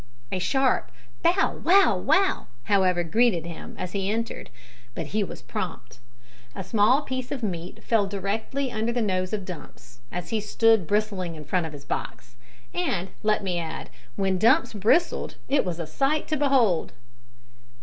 [0.31, 1.61] A sharp bow!
[1.63, 1.95] wow!
[1.95, 2.47] wow!
[2.63, 4.49] however, greeted him as he entered,
[4.95, 5.99] but he was prompt.
[6.55, 10.87] A small piece of meat fell directly under the nose of Dumps, as he stood
[10.87, 12.35] bristling in front of his box;
[12.73, 16.93] and, let me add, when Dumps bristled it was a sight to behold!